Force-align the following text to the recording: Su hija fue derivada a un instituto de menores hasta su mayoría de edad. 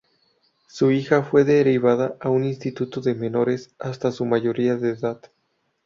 Su 0.67 0.89
hija 0.89 1.21
fue 1.21 1.43
derivada 1.43 2.15
a 2.21 2.29
un 2.31 2.43
instituto 2.43 3.01
de 3.01 3.13
menores 3.13 3.75
hasta 3.77 4.11
su 4.11 4.25
mayoría 4.25 4.75
de 4.75 4.93
edad. 4.93 5.21